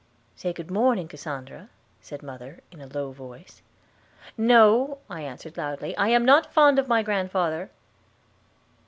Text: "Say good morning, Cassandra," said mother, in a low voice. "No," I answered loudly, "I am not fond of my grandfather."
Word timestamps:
"Say 0.35 0.51
good 0.51 0.71
morning, 0.71 1.07
Cassandra," 1.07 1.69
said 2.01 2.23
mother, 2.23 2.61
in 2.71 2.81
a 2.81 2.87
low 2.87 3.11
voice. 3.11 3.61
"No," 4.35 4.97
I 5.11 5.21
answered 5.21 5.57
loudly, 5.57 5.95
"I 5.95 6.07
am 6.07 6.25
not 6.25 6.51
fond 6.51 6.79
of 6.79 6.87
my 6.87 7.03
grandfather." 7.03 7.69